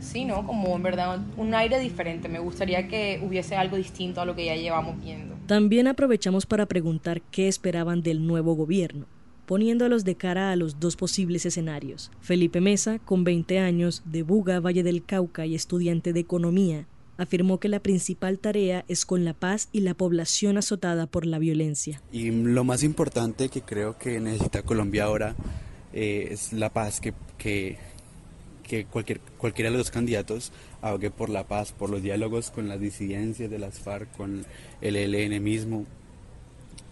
sí, 0.00 0.24
¿no? 0.24 0.46
Como 0.46 0.74
en 0.74 0.82
verdad 0.82 1.20
un 1.36 1.54
aire 1.54 1.78
diferente. 1.80 2.28
Me 2.28 2.38
gustaría 2.38 2.88
que 2.88 3.20
hubiese 3.24 3.56
algo 3.56 3.76
distinto 3.76 4.20
a 4.20 4.24
lo 4.24 4.34
que 4.34 4.46
ya 4.46 4.56
llevamos 4.56 5.02
viendo. 5.02 5.36
También 5.46 5.88
aprovechamos 5.88 6.46
para 6.46 6.66
preguntar 6.66 7.22
qué 7.30 7.48
esperaban 7.48 8.02
del 8.02 8.26
nuevo 8.26 8.54
gobierno, 8.54 9.06
poniéndolos 9.46 10.04
de 10.04 10.14
cara 10.14 10.52
a 10.52 10.56
los 10.56 10.78
dos 10.78 10.96
posibles 10.96 11.44
escenarios. 11.44 12.10
Felipe 12.20 12.60
Mesa, 12.60 12.98
con 12.98 13.24
20 13.24 13.58
años, 13.58 14.02
de 14.04 14.22
Buga, 14.22 14.60
Valle 14.60 14.82
del 14.82 15.04
Cauca 15.04 15.46
y 15.46 15.54
estudiante 15.54 16.12
de 16.12 16.20
economía, 16.20 16.86
afirmó 17.20 17.60
que 17.60 17.68
la 17.68 17.80
principal 17.80 18.38
tarea 18.38 18.84
es 18.88 19.04
con 19.04 19.24
la 19.26 19.34
paz 19.34 19.68
y 19.72 19.80
la 19.80 19.92
población 19.94 20.56
azotada 20.56 21.06
por 21.06 21.26
la 21.26 21.38
violencia. 21.38 22.00
Y 22.10 22.30
lo 22.30 22.64
más 22.64 22.82
importante 22.82 23.50
que 23.50 23.60
creo 23.60 23.98
que 23.98 24.20
necesita 24.20 24.62
Colombia 24.62 25.04
ahora 25.04 25.36
eh, 25.92 26.28
es 26.30 26.52
la 26.52 26.70
paz, 26.70 27.00
que, 27.00 27.14
que, 27.38 27.76
cualquier, 28.90 29.20
cualquiera 29.38 29.70
de 29.70 29.78
los 29.78 29.90
candidatos 29.90 30.52
abogue 30.80 31.10
por 31.10 31.28
la 31.28 31.44
paz, 31.44 31.72
por 31.72 31.90
los 31.90 32.02
diálogos 32.02 32.50
con 32.50 32.68
las 32.68 32.80
disidencias 32.80 33.50
de 33.50 33.58
las 33.58 33.80
FARC, 33.80 34.10
con 34.16 34.46
el 34.80 34.96
ELN 34.96 35.42
mismo, 35.42 35.86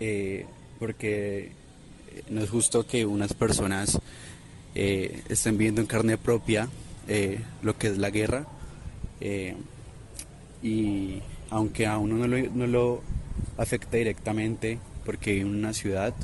eh, 0.00 0.46
porque 0.78 1.52
no 2.30 2.42
es 2.42 2.50
justo 2.50 2.86
que 2.86 3.06
unas 3.06 3.32
personas 3.32 4.00
eh, 4.74 5.22
estén 5.28 5.56
viendo 5.56 5.80
en 5.80 5.86
carne 5.86 6.18
propia 6.18 6.68
lo 7.62 7.78
que 7.78 7.86
es 7.86 7.96
la 7.96 8.10
guerra 8.10 8.46
y 10.62 11.22
aunque 11.50 11.86
a 11.86 11.98
uno 11.98 12.16
no 12.16 12.26
lo, 12.26 12.38
no 12.50 12.66
lo 12.66 13.02
afecta 13.56 13.96
directamente 13.96 14.78
porque 15.04 15.40
en 15.40 15.48
una 15.48 15.72
ciudad 15.72 16.14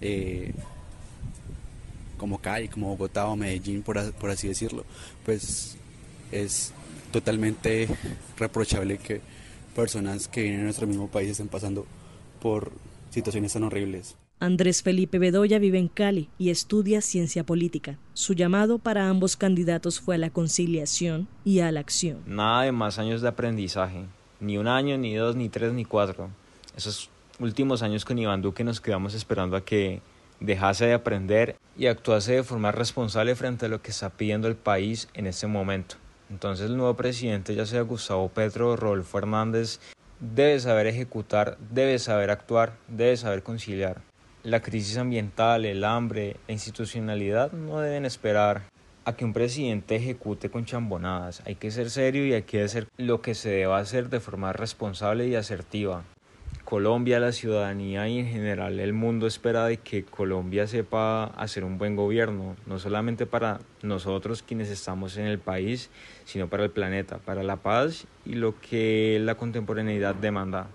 eh, 0.00 0.52
como 2.22 2.38
Cali, 2.38 2.68
como 2.68 2.86
Bogotá 2.86 3.26
o 3.26 3.34
Medellín, 3.34 3.82
por, 3.82 3.98
así 3.98 4.46
decirlo, 4.46 4.84
pues 5.24 5.76
es 6.30 6.72
totalmente 7.10 7.88
reprochable 8.38 8.98
que 8.98 9.20
personas 9.74 10.28
que 10.28 10.42
vienen 10.42 10.60
de 10.60 10.64
nuestro 10.66 10.86
mismo 10.86 11.08
país 11.08 11.30
estén 11.30 11.48
pasando 11.48 11.84
por 12.40 12.70
situaciones 13.10 13.52
tan 13.52 13.64
horribles. 13.64 14.14
Andrés 14.38 14.84
Felipe 14.84 15.18
Bedoya 15.18 15.58
vive 15.58 15.80
en 15.80 15.88
Cali 15.88 16.28
y 16.38 16.50
estudia 16.50 17.00
ciencia 17.00 17.42
política. 17.42 17.98
Su 18.14 18.34
llamado 18.34 18.78
para 18.78 19.08
ambos 19.08 19.36
candidatos 19.36 19.98
fue 19.98 20.14
a 20.14 20.18
la 20.18 20.30
conciliación 20.30 21.26
y 21.44 21.58
a 21.58 21.72
la 21.72 21.80
acción. 21.80 22.18
Nada 22.26 22.62
de 22.62 22.70
más 22.70 23.00
años 23.00 23.20
de 23.20 23.30
aprendizaje, 23.30 24.04
ni 24.38 24.58
un 24.58 24.68
año, 24.68 24.96
ni 24.96 25.16
dos, 25.16 25.34
ni 25.34 25.48
tres, 25.48 25.72
ni 25.72 25.84
cuatro. 25.84 26.30
Esos 26.76 27.10
últimos 27.40 27.82
años 27.82 28.04
con 28.04 28.16
Iván 28.16 28.42
Duque 28.42 28.62
nos 28.62 28.80
quedamos 28.80 29.12
esperando 29.14 29.56
a 29.56 29.64
que 29.64 30.00
dejase 30.42 30.86
de 30.86 30.94
aprender 30.94 31.56
y 31.76 31.86
actuase 31.86 32.34
de 32.34 32.42
forma 32.42 32.72
responsable 32.72 33.34
frente 33.34 33.66
a 33.66 33.68
lo 33.68 33.82
que 33.82 33.90
está 33.90 34.10
pidiendo 34.10 34.48
el 34.48 34.56
país 34.56 35.08
en 35.14 35.26
este 35.26 35.46
momento. 35.46 35.96
Entonces 36.30 36.66
el 36.66 36.76
nuevo 36.76 36.94
presidente, 36.94 37.54
ya 37.54 37.66
sea 37.66 37.82
Gustavo 37.82 38.28
Petro 38.28 38.70
o 38.70 38.76
Rodolfo 38.76 39.18
Hernández, 39.18 39.80
debe 40.20 40.58
saber 40.60 40.86
ejecutar, 40.86 41.58
debe 41.70 41.98
saber 41.98 42.30
actuar, 42.30 42.74
debe 42.88 43.16
saber 43.16 43.42
conciliar. 43.42 44.00
La 44.42 44.60
crisis 44.60 44.96
ambiental, 44.96 45.64
el 45.64 45.84
hambre, 45.84 46.36
la 46.46 46.54
institucionalidad 46.54 47.52
no 47.52 47.80
deben 47.80 48.04
esperar 48.04 48.62
a 49.04 49.14
que 49.14 49.24
un 49.24 49.32
presidente 49.32 49.96
ejecute 49.96 50.50
con 50.50 50.64
chambonadas. 50.64 51.42
Hay 51.46 51.56
que 51.56 51.70
ser 51.70 51.90
serio 51.90 52.26
y 52.26 52.32
hay 52.32 52.42
que 52.42 52.62
hacer 52.62 52.88
lo 52.96 53.20
que 53.20 53.34
se 53.34 53.50
deba 53.50 53.78
hacer 53.78 54.08
de 54.08 54.20
forma 54.20 54.52
responsable 54.52 55.26
y 55.28 55.34
asertiva. 55.34 56.04
Colombia, 56.72 57.20
la 57.20 57.32
ciudadanía 57.32 58.08
y 58.08 58.18
en 58.18 58.26
general 58.28 58.80
el 58.80 58.94
mundo 58.94 59.26
espera 59.26 59.66
de 59.66 59.76
que 59.76 60.04
Colombia 60.04 60.66
sepa 60.66 61.24
hacer 61.24 61.64
un 61.64 61.76
buen 61.76 61.96
gobierno, 61.96 62.56
no 62.64 62.78
solamente 62.78 63.26
para 63.26 63.60
nosotros 63.82 64.42
quienes 64.42 64.70
estamos 64.70 65.18
en 65.18 65.26
el 65.26 65.38
país, 65.38 65.90
sino 66.24 66.48
para 66.48 66.64
el 66.64 66.70
planeta, 66.70 67.18
para 67.18 67.42
la 67.42 67.56
paz 67.56 68.06
y 68.24 68.36
lo 68.36 68.58
que 68.58 69.18
la 69.20 69.34
contemporaneidad 69.34 70.14
demanda. 70.14 70.70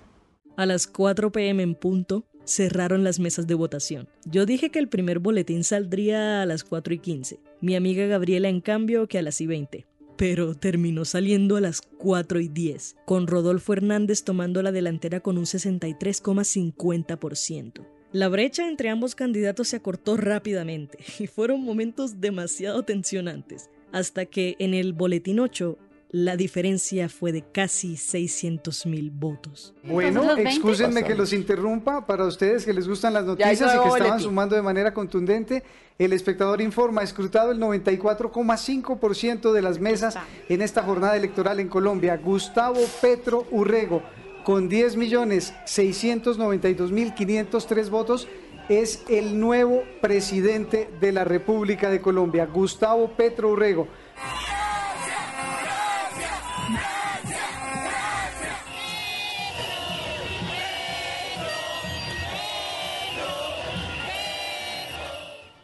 A 0.55 0.67
las 0.67 0.85
4 0.85 1.31
pm 1.31 1.63
en 1.63 1.73
punto, 1.73 2.25
cerraron 2.45 3.03
las 3.03 3.19
mesas 3.19 3.47
de 3.47 3.55
votación. 3.55 4.07
Yo 4.23 4.45
dije 4.45 4.69
que 4.69 4.77
el 4.77 4.89
primer 4.89 5.17
boletín 5.17 5.63
saldría 5.63 6.43
a 6.43 6.45
las 6.45 6.63
4 6.63 6.93
y 6.93 6.99
15. 6.99 7.39
Mi 7.61 7.75
amiga 7.75 8.05
Gabriela, 8.05 8.49
en 8.49 8.61
cambio, 8.61 9.07
que 9.07 9.17
a 9.17 9.23
las 9.23 9.41
y 9.41 9.47
20 9.47 9.87
pero 10.17 10.55
terminó 10.55 11.05
saliendo 11.05 11.55
a 11.55 11.61
las 11.61 11.81
4 11.81 12.41
y 12.41 12.47
10, 12.47 12.97
con 13.05 13.27
Rodolfo 13.27 13.73
Hernández 13.73 14.23
tomando 14.23 14.61
la 14.61 14.71
delantera 14.71 15.19
con 15.19 15.37
un 15.37 15.45
63,50%. 15.45 17.85
La 18.13 18.29
brecha 18.29 18.67
entre 18.67 18.89
ambos 18.89 19.15
candidatos 19.15 19.69
se 19.69 19.75
acortó 19.75 20.17
rápidamente 20.17 20.97
y 21.19 21.27
fueron 21.27 21.63
momentos 21.63 22.19
demasiado 22.19 22.83
tensionantes, 22.83 23.69
hasta 23.91 24.25
que 24.25 24.55
en 24.59 24.73
el 24.73 24.93
Boletín 24.93 25.39
8 25.39 25.77
la 26.09 26.37
diferencia 26.37 27.09
fue 27.09 27.31
de 27.31 27.43
casi 27.51 27.97
600 27.97 28.85
mil 28.85 29.11
votos. 29.11 29.73
Bueno, 29.83 30.37
excúsenme 30.37 31.03
que 31.03 31.15
los 31.15 31.33
interrumpa. 31.33 32.05
Para 32.05 32.25
ustedes 32.25 32.65
que 32.65 32.73
les 32.73 32.87
gustan 32.87 33.13
las 33.13 33.25
noticias 33.25 33.75
y 33.75 33.79
que 33.79 33.89
estaban 33.89 34.19
sumando 34.19 34.55
de 34.55 34.61
manera 34.61 34.93
contundente, 34.93 35.63
el 35.99 36.13
espectador 36.13 36.61
informa, 36.61 37.03
escrutado 37.03 37.51
el 37.51 37.59
94,5% 37.59 39.51
de 39.51 39.61
las 39.61 39.79
mesas 39.79 40.17
en 40.47 40.61
esta 40.61 40.83
jornada 40.83 41.17
electoral 41.17 41.59
en 41.59 41.67
Colombia. 41.67 42.15
Gustavo 42.17 42.79
Petro 43.01 43.45
Urrego, 43.51 44.01
con 44.43 44.69
10 44.69 44.95
millones 44.95 45.53
692 45.65 46.91
mil 46.91 47.13
503 47.13 47.89
votos, 47.89 48.27
es 48.69 49.03
el 49.09 49.39
nuevo 49.39 49.83
presidente 50.01 50.89
de 51.01 51.11
la 51.11 51.23
República 51.23 51.89
de 51.89 52.01
Colombia. 52.01 52.45
Gustavo 52.45 53.11
Petro 53.17 53.49
Urrego. 53.49 53.87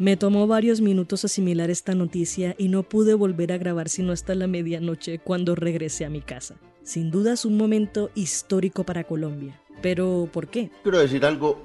Me 0.04 0.18
tomó 0.18 0.48
varios 0.48 0.82
minutos 0.82 1.24
asimilar 1.24 1.70
esta 1.70 1.96
noticia 1.96 2.56
y 2.58 2.68
no 2.68 2.84
pude 2.84 3.14
volver 3.14 3.54
a 3.54 3.58
grabar 3.58 3.88
sino 3.88 4.12
hasta 4.12 4.36
la 4.36 4.48
medianoche 4.48 5.18
cuando 5.18 5.56
regresé 5.56 6.04
a 6.04 6.10
mi 6.10 6.20
casa. 6.20 6.56
Sin 6.84 7.10
duda 7.10 7.32
es 7.32 7.46
un 7.46 7.56
momento 7.56 8.12
histórico 8.14 8.84
para 8.84 9.06
Colombia. 9.06 9.58
Pero 9.82 10.28
¿por 10.30 10.50
qué? 10.50 10.72
Quiero 10.84 11.00
decir 11.00 11.24
algo 11.24 11.64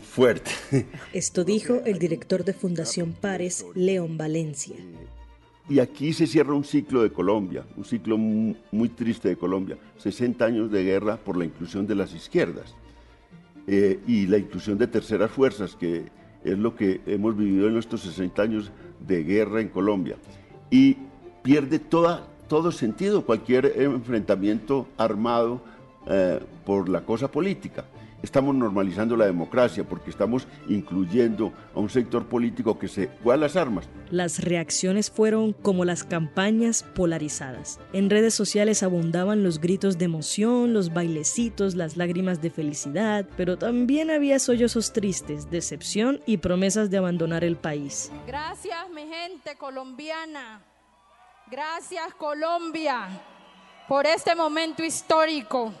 fuerte. 0.00 0.50
Esto 1.12 1.44
dijo 1.44 1.82
el 1.84 1.98
director 1.98 2.42
de 2.42 2.54
Fundación 2.54 3.12
Pares, 3.12 3.66
León 3.74 4.16
Valencia. 4.16 4.76
Y 5.68 5.78
aquí 5.80 6.14
se 6.14 6.26
cierra 6.26 6.54
un 6.54 6.64
ciclo 6.64 7.02
de 7.02 7.12
Colombia, 7.12 7.66
un 7.76 7.84
ciclo 7.84 8.16
muy, 8.16 8.88
triste 8.88 9.28
de 9.28 9.36
Colombia, 9.36 9.76
60 9.98 10.42
años 10.42 10.70
de 10.70 10.84
guerra 10.84 11.18
por 11.18 11.36
la 11.36 11.44
inclusión 11.44 11.86
de 11.86 11.96
las 11.96 12.14
izquierdas 12.14 12.74
eh, 13.66 14.00
y 14.06 14.26
la 14.26 14.38
inclusión 14.38 14.78
de 14.78 14.86
terceras 14.86 15.30
fuerzas, 15.30 15.76
que 15.76 16.06
es 16.44 16.58
lo 16.58 16.74
que 16.74 17.00
hemos 17.06 17.36
vivido 17.36 17.68
en 17.68 17.74
nuestros 17.74 18.02
60 18.02 18.42
años 18.42 18.72
de 19.00 19.24
guerra 19.24 19.60
en 19.60 19.68
Colombia. 19.68 20.16
Y 20.70 20.96
pierde 21.42 21.78
toda, 21.78 22.26
todo 22.48 22.72
sentido 22.72 23.24
cualquier 23.24 23.72
enfrentamiento 23.76 24.86
armado 24.96 25.60
eh, 26.06 26.40
por 26.64 26.88
la 26.88 27.02
cosa 27.02 27.30
política 27.30 27.84
estamos 28.22 28.54
normalizando 28.54 29.16
la 29.16 29.26
democracia 29.26 29.84
porque 29.84 30.10
estamos 30.10 30.46
incluyendo 30.68 31.52
a 31.74 31.80
un 31.80 31.90
sector 31.90 32.26
político 32.26 32.78
que 32.78 32.88
se 32.88 33.08
fue 33.22 33.34
a 33.34 33.36
las 33.36 33.56
armas. 33.56 33.88
Las 34.10 34.38
reacciones 34.40 35.10
fueron 35.10 35.52
como 35.52 35.84
las 35.84 36.04
campañas 36.04 36.82
polarizadas. 36.82 37.80
En 37.92 38.10
redes 38.10 38.34
sociales 38.34 38.82
abundaban 38.82 39.42
los 39.42 39.60
gritos 39.60 39.98
de 39.98 40.04
emoción, 40.04 40.72
los 40.72 40.92
bailecitos, 40.92 41.74
las 41.74 41.96
lágrimas 41.96 42.40
de 42.40 42.50
felicidad, 42.50 43.26
pero 43.36 43.58
también 43.58 44.10
había 44.10 44.38
sollozos 44.38 44.92
tristes, 44.92 45.50
decepción 45.50 46.20
y 46.26 46.38
promesas 46.38 46.90
de 46.90 46.98
abandonar 46.98 47.44
el 47.44 47.56
país. 47.56 48.10
Gracias 48.26 48.90
mi 48.94 49.02
gente 49.02 49.56
colombiana. 49.58 50.62
Gracias 51.50 52.14
Colombia 52.14 53.08
por 53.88 54.06
este 54.06 54.34
momento 54.34 54.82
histórico 54.82 55.72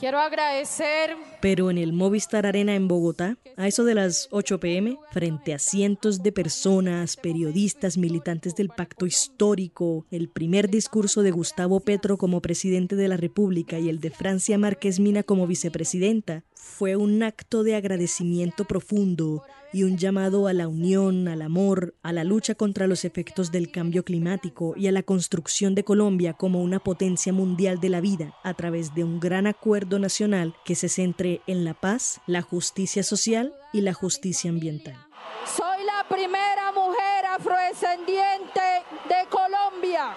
Quiero 0.00 0.18
agradecer. 0.18 1.14
Pero 1.42 1.70
en 1.70 1.76
el 1.76 1.92
Movistar 1.92 2.46
Arena 2.46 2.74
en 2.74 2.88
Bogotá, 2.88 3.36
a 3.58 3.68
eso 3.68 3.84
de 3.84 3.94
las 3.94 4.28
8 4.30 4.58
pm, 4.58 4.96
frente 5.12 5.52
a 5.52 5.58
cientos 5.58 6.22
de 6.22 6.32
personas, 6.32 7.18
periodistas, 7.18 7.98
militantes 7.98 8.54
del 8.56 8.70
pacto 8.70 9.04
histórico, 9.04 10.06
el 10.10 10.30
primer 10.30 10.70
discurso 10.70 11.22
de 11.22 11.32
Gustavo 11.32 11.80
Petro 11.80 12.16
como 12.16 12.40
presidente 12.40 12.96
de 12.96 13.08
la 13.08 13.18
República 13.18 13.78
y 13.78 13.90
el 13.90 14.00
de 14.00 14.08
Francia 14.08 14.56
Márquez 14.56 15.00
Mina 15.00 15.22
como 15.22 15.46
vicepresidenta, 15.46 16.44
fue 16.70 16.96
un 16.96 17.22
acto 17.22 17.62
de 17.62 17.74
agradecimiento 17.74 18.64
profundo 18.64 19.42
y 19.72 19.82
un 19.82 19.98
llamado 19.98 20.46
a 20.46 20.52
la 20.52 20.68
unión, 20.68 21.28
al 21.28 21.42
amor, 21.42 21.94
a 22.02 22.12
la 22.12 22.24
lucha 22.24 22.54
contra 22.54 22.86
los 22.86 23.04
efectos 23.04 23.52
del 23.52 23.70
cambio 23.70 24.04
climático 24.04 24.74
y 24.76 24.86
a 24.86 24.92
la 24.92 25.02
construcción 25.02 25.74
de 25.74 25.84
Colombia 25.84 26.32
como 26.32 26.62
una 26.62 26.78
potencia 26.78 27.32
mundial 27.32 27.80
de 27.80 27.90
la 27.90 28.00
vida 28.00 28.34
a 28.42 28.54
través 28.54 28.94
de 28.94 29.04
un 29.04 29.20
gran 29.20 29.46
acuerdo 29.46 29.98
nacional 29.98 30.54
que 30.64 30.74
se 30.74 30.88
centre 30.88 31.42
en 31.46 31.64
la 31.64 31.74
paz, 31.74 32.20
la 32.26 32.40
justicia 32.40 33.02
social 33.02 33.52
y 33.72 33.82
la 33.82 33.92
justicia 33.92 34.50
ambiental. 34.50 34.96
Soy 35.44 35.84
la 35.84 36.06
primera 36.08 36.72
mujer 36.72 37.26
afrodescendiente 37.26 38.60
de 39.08 39.28
Colombia. 39.28 40.14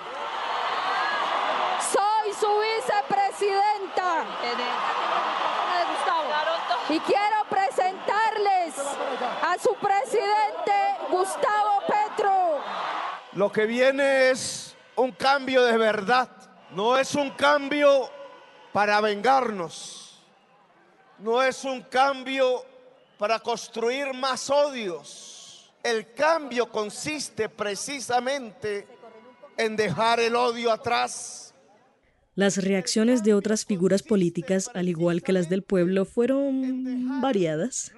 Soy 1.92 2.34
su 2.40 2.48
vicepresidenta. 2.48 5.03
Quiero 7.06 7.46
presentarles 7.50 8.76
a 9.42 9.58
su 9.62 9.76
presidente 9.76 10.74
Gustavo 11.10 11.82
Petro. 11.88 12.62
Lo 13.34 13.52
que 13.52 13.66
viene 13.66 14.30
es 14.30 14.76
un 14.96 15.12
cambio 15.12 15.64
de 15.64 15.78
verdad. 15.78 16.30
No 16.72 16.98
es 16.98 17.16
un 17.16 17.32
cambio 17.32 18.10
para 18.72 19.02
vengarnos. 19.02 20.22
No 21.20 21.42
es 21.42 21.64
un 21.64 21.82
cambio 21.84 22.66
para 23.18 23.40
construir 23.40 24.14
más 24.14 24.50
odios. 24.50 25.72
El 25.84 26.14
cambio 26.14 26.70
consiste 26.70 27.50
precisamente 27.50 28.88
en 29.58 29.76
dejar 29.76 30.20
el 30.20 30.36
odio 30.36 30.72
atrás 30.72 31.53
las 32.36 32.64
reacciones 32.64 33.24
de 33.24 33.34
otras 33.34 33.66
figuras 33.66 34.04
políticas, 34.04 34.70
al 34.74 34.90
igual 34.90 35.22
que 35.22 35.34
las 35.34 35.50
del 35.50 35.64
pueblo, 35.64 36.06
fueron 36.06 37.22
variadas. 37.22 37.92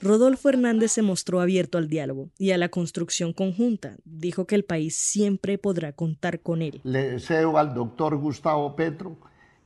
Rodolfo 0.00 0.48
Hernández 0.48 0.92
se 0.92 1.02
mostró 1.02 1.40
abierto 1.40 1.78
al 1.78 1.88
diálogo 1.88 2.30
y 2.38 2.50
a 2.50 2.58
la 2.58 2.68
construcción 2.68 3.32
conjunta. 3.32 3.96
Dijo 4.04 4.46
que 4.46 4.54
el 4.54 4.64
país 4.64 4.96
siempre 4.96 5.58
podrá 5.58 5.92
contar 5.92 6.40
con 6.40 6.62
él. 6.62 6.80
Le 6.84 7.10
deseo 7.10 7.58
al 7.58 7.74
doctor 7.74 8.16
Gustavo 8.16 8.76
Petro 8.76 9.16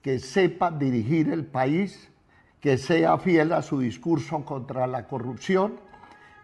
que 0.01 0.19
sepa 0.19 0.71
dirigir 0.71 1.31
el 1.31 1.45
país, 1.45 2.11
que 2.61 2.79
sea 2.79 3.19
fiel 3.19 3.53
a 3.53 3.63
su 3.63 3.81
discurso 3.81 4.45
contra 4.45 4.87
la 4.87 5.07
corrupción 5.07 5.81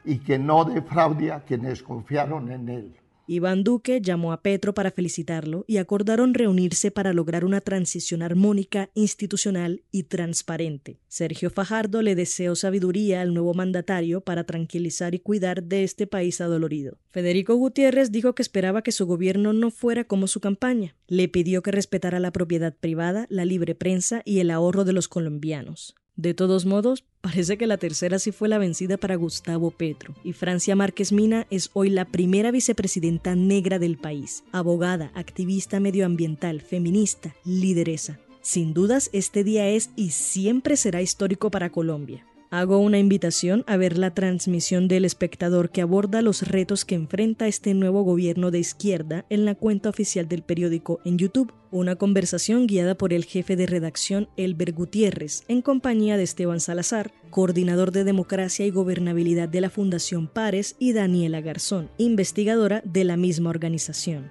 y 0.04 0.18
que 0.18 0.38
no 0.38 0.64
defraude 0.64 1.32
a 1.32 1.44
quienes 1.44 1.82
confiaron 1.82 2.50
en 2.50 2.68
él. 2.68 2.96
Iván 3.30 3.62
Duque 3.62 4.00
llamó 4.00 4.32
a 4.32 4.40
Petro 4.40 4.72
para 4.72 4.90
felicitarlo 4.90 5.66
y 5.68 5.76
acordaron 5.76 6.32
reunirse 6.32 6.90
para 6.90 7.12
lograr 7.12 7.44
una 7.44 7.60
transición 7.60 8.22
armónica, 8.22 8.88
institucional 8.94 9.82
y 9.90 10.04
transparente. 10.04 10.98
Sergio 11.08 11.50
Fajardo 11.50 12.00
le 12.00 12.14
deseó 12.14 12.56
sabiduría 12.56 13.20
al 13.20 13.34
nuevo 13.34 13.52
mandatario 13.52 14.22
para 14.22 14.44
tranquilizar 14.44 15.14
y 15.14 15.18
cuidar 15.18 15.62
de 15.62 15.84
este 15.84 16.06
país 16.06 16.40
adolorido. 16.40 16.96
Federico 17.10 17.54
Gutiérrez 17.54 18.10
dijo 18.10 18.34
que 18.34 18.40
esperaba 18.40 18.80
que 18.80 18.92
su 18.92 19.04
gobierno 19.04 19.52
no 19.52 19.70
fuera 19.70 20.04
como 20.04 20.26
su 20.26 20.40
campaña. 20.40 20.96
Le 21.06 21.28
pidió 21.28 21.62
que 21.62 21.70
respetara 21.70 22.20
la 22.20 22.32
propiedad 22.32 22.74
privada, 22.74 23.26
la 23.28 23.44
libre 23.44 23.74
prensa 23.74 24.22
y 24.24 24.40
el 24.40 24.50
ahorro 24.50 24.86
de 24.86 24.94
los 24.94 25.06
colombianos. 25.06 25.94
De 26.18 26.34
todos 26.34 26.66
modos, 26.66 27.04
parece 27.20 27.56
que 27.56 27.68
la 27.68 27.76
tercera 27.76 28.18
sí 28.18 28.32
fue 28.32 28.48
la 28.48 28.58
vencida 28.58 28.96
para 28.96 29.14
Gustavo 29.14 29.70
Petro, 29.70 30.16
y 30.24 30.32
Francia 30.32 30.74
Márquez 30.74 31.12
Mina 31.12 31.46
es 31.48 31.70
hoy 31.74 31.90
la 31.90 32.06
primera 32.06 32.50
vicepresidenta 32.50 33.36
negra 33.36 33.78
del 33.78 33.98
país, 33.98 34.42
abogada, 34.50 35.12
activista 35.14 35.78
medioambiental, 35.78 36.60
feminista, 36.60 37.36
lideresa. 37.44 38.18
Sin 38.40 38.74
dudas, 38.74 39.10
este 39.12 39.44
día 39.44 39.68
es 39.68 39.90
y 39.94 40.10
siempre 40.10 40.76
será 40.76 41.02
histórico 41.02 41.52
para 41.52 41.70
Colombia. 41.70 42.26
Hago 42.50 42.78
una 42.78 42.98
invitación 42.98 43.62
a 43.66 43.76
ver 43.76 43.98
la 43.98 44.14
transmisión 44.14 44.88
del 44.88 45.04
espectador 45.04 45.68
que 45.68 45.82
aborda 45.82 46.22
los 46.22 46.48
retos 46.48 46.86
que 46.86 46.94
enfrenta 46.94 47.46
este 47.46 47.74
nuevo 47.74 48.04
gobierno 48.04 48.50
de 48.50 48.58
izquierda 48.58 49.26
en 49.28 49.44
la 49.44 49.54
cuenta 49.54 49.90
oficial 49.90 50.28
del 50.28 50.40
periódico 50.40 50.98
en 51.04 51.18
YouTube. 51.18 51.52
Una 51.70 51.96
conversación 51.96 52.66
guiada 52.66 52.96
por 52.96 53.12
el 53.12 53.26
jefe 53.26 53.54
de 53.54 53.66
redacción 53.66 54.30
Elber 54.38 54.72
Gutiérrez 54.72 55.42
en 55.48 55.60
compañía 55.60 56.16
de 56.16 56.22
Esteban 56.22 56.60
Salazar, 56.60 57.12
coordinador 57.28 57.92
de 57.92 58.04
democracia 58.04 58.64
y 58.64 58.70
gobernabilidad 58.70 59.50
de 59.50 59.60
la 59.60 59.68
Fundación 59.68 60.26
Pares, 60.26 60.74
y 60.78 60.94
Daniela 60.94 61.42
Garzón, 61.42 61.90
investigadora 61.98 62.80
de 62.86 63.04
la 63.04 63.18
misma 63.18 63.50
organización. 63.50 64.30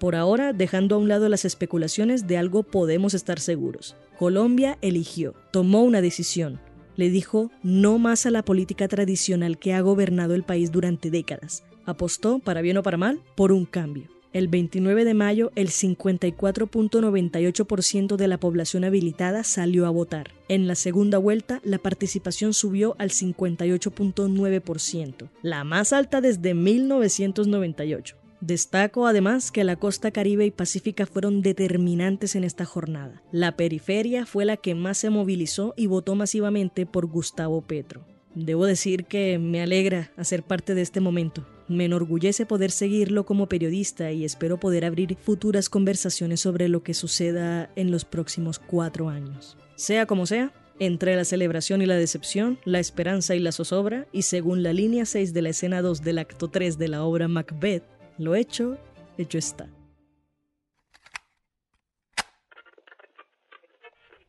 Por 0.00 0.16
ahora, 0.16 0.52
dejando 0.52 0.96
a 0.96 0.98
un 0.98 1.06
lado 1.06 1.28
las 1.28 1.44
especulaciones 1.44 2.26
de 2.26 2.38
algo 2.38 2.64
podemos 2.64 3.14
estar 3.14 3.38
seguros. 3.38 3.94
Colombia 4.18 4.76
eligió, 4.82 5.36
tomó 5.52 5.84
una 5.84 6.00
decisión, 6.00 6.58
le 6.96 7.10
dijo 7.10 7.50
no 7.62 7.98
más 7.98 8.26
a 8.26 8.30
la 8.30 8.44
política 8.44 8.88
tradicional 8.88 9.58
que 9.58 9.74
ha 9.74 9.80
gobernado 9.80 10.34
el 10.34 10.42
país 10.42 10.72
durante 10.72 11.10
décadas. 11.10 11.64
Apostó, 11.84 12.38
para 12.38 12.62
bien 12.62 12.76
o 12.76 12.82
para 12.82 12.96
mal, 12.96 13.20
por 13.34 13.52
un 13.52 13.64
cambio. 13.64 14.04
El 14.32 14.48
29 14.48 15.04
de 15.04 15.12
mayo, 15.12 15.52
el 15.56 15.68
54.98% 15.68 18.16
de 18.16 18.28
la 18.28 18.38
población 18.38 18.84
habilitada 18.84 19.44
salió 19.44 19.84
a 19.84 19.90
votar. 19.90 20.30
En 20.48 20.66
la 20.66 20.74
segunda 20.74 21.18
vuelta, 21.18 21.60
la 21.64 21.76
participación 21.76 22.54
subió 22.54 22.96
al 22.98 23.10
58.9%, 23.10 25.28
la 25.42 25.64
más 25.64 25.92
alta 25.92 26.22
desde 26.22 26.54
1998. 26.54 28.21
Destaco 28.42 29.06
además 29.06 29.52
que 29.52 29.62
la 29.62 29.76
costa 29.76 30.10
caribe 30.10 30.44
y 30.44 30.50
pacífica 30.50 31.06
fueron 31.06 31.42
determinantes 31.42 32.34
en 32.34 32.42
esta 32.42 32.64
jornada. 32.64 33.22
La 33.30 33.56
periferia 33.56 34.26
fue 34.26 34.44
la 34.44 34.56
que 34.56 34.74
más 34.74 34.98
se 34.98 35.10
movilizó 35.10 35.74
y 35.76 35.86
votó 35.86 36.16
masivamente 36.16 36.84
por 36.84 37.06
Gustavo 37.06 37.62
Petro. 37.62 38.04
Debo 38.34 38.66
decir 38.66 39.04
que 39.04 39.38
me 39.38 39.62
alegra 39.62 40.10
hacer 40.16 40.42
parte 40.42 40.74
de 40.74 40.82
este 40.82 40.98
momento. 40.98 41.46
Me 41.68 41.84
enorgullece 41.84 42.44
poder 42.44 42.72
seguirlo 42.72 43.24
como 43.26 43.48
periodista 43.48 44.10
y 44.10 44.24
espero 44.24 44.58
poder 44.58 44.86
abrir 44.86 45.16
futuras 45.22 45.68
conversaciones 45.68 46.40
sobre 46.40 46.68
lo 46.68 46.82
que 46.82 46.94
suceda 46.94 47.70
en 47.76 47.92
los 47.92 48.04
próximos 48.04 48.58
cuatro 48.58 49.08
años. 49.08 49.56
Sea 49.76 50.06
como 50.06 50.26
sea, 50.26 50.52
entre 50.80 51.14
la 51.14 51.24
celebración 51.24 51.80
y 51.80 51.86
la 51.86 51.94
decepción, 51.94 52.58
la 52.64 52.80
esperanza 52.80 53.36
y 53.36 53.38
la 53.38 53.52
zozobra, 53.52 54.08
y 54.10 54.22
según 54.22 54.64
la 54.64 54.72
línea 54.72 55.06
6 55.06 55.32
de 55.32 55.42
la 55.42 55.50
escena 55.50 55.80
2 55.80 56.02
del 56.02 56.18
acto 56.18 56.48
3 56.48 56.76
de 56.76 56.88
la 56.88 57.04
obra 57.04 57.28
Macbeth, 57.28 57.84
lo 58.18 58.34
hecho, 58.34 58.76
hecho 59.18 59.38
está. 59.38 59.68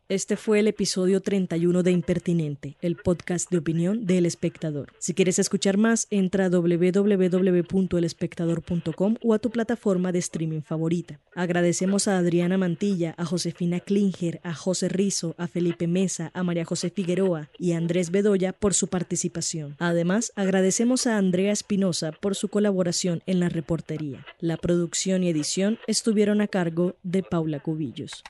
Este 0.10 0.36
fue 0.36 0.60
el 0.60 0.68
episodio 0.68 1.22
31 1.22 1.82
de 1.82 1.92
Impertinente, 1.92 2.76
el 2.82 2.98
podcast 2.98 3.50
de 3.50 3.58
opinión 3.58 4.06
del 4.06 4.26
espectador. 4.26 4.92
Si 5.00 5.14
quieres 5.14 5.40
escuchar 5.40 5.78
más, 5.78 6.08
entra 6.10 6.44
a 6.46 6.50
www.elespectador.com 6.50 9.16
o 9.24 9.34
a 9.34 9.40
tu 9.40 9.50
plataforma 9.50 10.12
de 10.12 10.20
streaming 10.20 10.60
favorita. 10.60 11.22
Agradecemos 11.34 12.10
a 12.10 12.18
Adriana 12.18 12.58
Mantilla, 12.58 13.16
a 13.18 13.24
Josefina 13.24 13.80
Klinger, 13.80 14.42
a 14.44 14.54
José 14.54 14.90
Rizo, 14.90 15.36
a 15.38 15.48
Felipe 15.48 15.88
Mesa, 15.88 16.32
a 16.34 16.44
María 16.44 16.66
José 16.66 16.90
Figueroa 16.90 17.50
y 17.58 17.72
a 17.72 17.78
Andrés 17.78 18.12
Bedoya 18.12 18.52
por 18.52 18.74
su 18.74 18.90
participación. 18.90 19.78
Además, 19.80 20.34
agradecemos 20.36 21.08
a 21.08 21.18
Andrea 21.18 21.54
Espinosa 21.54 22.12
por 22.12 22.36
su 22.36 22.50
colaboración 22.50 23.24
en 23.26 23.40
la 23.40 23.48
reportería. 23.48 24.26
La 24.42 24.58
producción 24.58 25.24
y 25.24 25.30
edición 25.30 25.80
estuvieron 25.88 26.42
a 26.42 26.50
cargo 26.50 26.98
de 27.04 27.24
Paula 27.24 27.62
Cubillos. 27.62 28.22